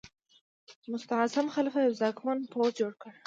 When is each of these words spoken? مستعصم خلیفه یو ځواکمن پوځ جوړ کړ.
مستعصم 0.91 1.45
خلیفه 1.55 1.79
یو 1.85 1.97
ځواکمن 1.99 2.37
پوځ 2.51 2.71
جوړ 2.79 2.93
کړ. 3.01 3.11